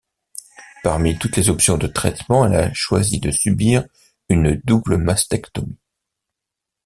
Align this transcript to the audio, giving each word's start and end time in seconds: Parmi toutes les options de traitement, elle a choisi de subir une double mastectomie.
Parmi 0.81 1.19
toutes 1.19 1.37
les 1.37 1.51
options 1.51 1.77
de 1.77 1.85
traitement, 1.85 2.43
elle 2.47 2.55
a 2.55 2.73
choisi 2.73 3.19
de 3.19 3.29
subir 3.29 3.85
une 4.29 4.55
double 4.65 4.97
mastectomie. 4.97 5.77